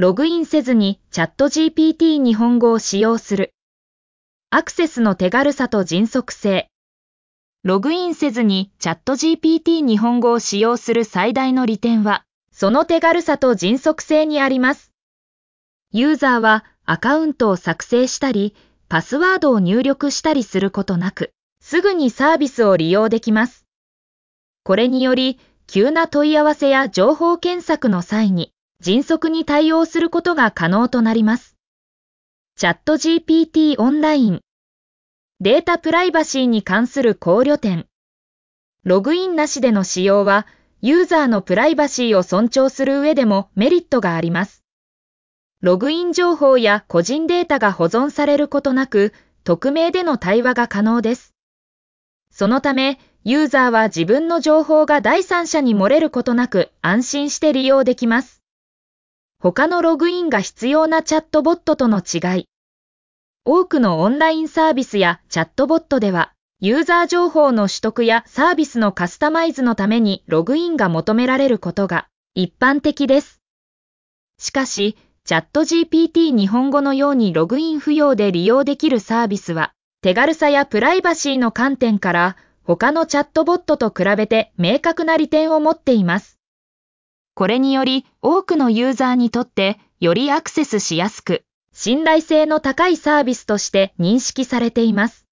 [0.00, 3.52] ログインせずにチャット GPT 日本語を使用する。
[4.48, 6.68] アクセスの手軽さと迅速性。
[7.64, 14.90] ログインせずにチャット GPT 日本語を使用する最大の利点は、その手軽さと迅速性にあります。
[15.92, 18.56] ユーザーはアカウントを作成したり、
[18.88, 23.66] パスワードを入力したりすることなく、すぐにサービスを利用できます。
[24.64, 31.56] これにより、急な問い合わせや情報検索の際に、迅速に対応することが可能となります。
[32.56, 34.40] チャット GPT オンライン。
[35.40, 37.86] データプライバシーに関する考慮点。
[38.84, 40.46] ログインなしでの使用は、
[40.80, 44.64] ユーザーのプライバシーを尊重する上でもメリットがあります。
[45.60, 49.12] ログイン情報や個人データが保存されることなく、
[49.44, 51.34] 匿名での対話が可能です。
[52.30, 58.39] そのため、ユーザーは自分の情報が第三者に漏れることなく安心して利用できます。
[59.42, 62.44] 他のログインが必要なチャットボットとの違い。
[63.46, 73.40] 多くのオンラインサービスやチャットボットでは、ユーザー情報の取得やサービスのカスタマイズのためにログインが求められることが一般的です。
[74.38, 86.39] しかし、チャット GPT 日本語のようにログイン不要で利用できるサービスは、手軽さやプライバシーの観点から他のチャットボットと比べて明確な利点を持っています。
[87.40, 95.24] これにより多くのユーザーにとってよりアクセスしやすく、信頼性の高いサービスとして認識されています。